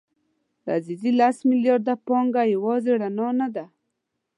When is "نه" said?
3.41-3.47